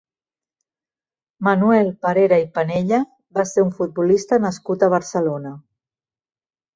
Manuel 1.47 1.91
Parera 2.05 2.39
i 2.43 2.47
Penella 2.55 2.99
va 3.39 3.45
ser 3.49 3.65
un 3.65 3.69
futbolista 3.81 4.39
nascut 4.47 4.87
a 4.89 4.89
Barcelona. 4.95 5.53